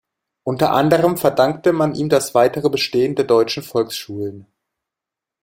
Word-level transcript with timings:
Unter 0.41 0.71
anderem 0.71 1.15
verdankte 1.15 1.73
man 1.73 1.93
ihm 1.93 2.09
das 2.09 2.33
weitere 2.33 2.69
Bestehen 2.71 3.13
der 3.13 3.25
deutschen 3.25 3.61
Volksschulen. 3.61 4.47